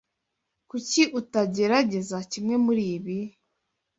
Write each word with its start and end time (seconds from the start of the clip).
Kuki 0.69 1.01
utagerageza 1.19 2.17
kimwe 2.31 2.55
muribi? 2.63 3.17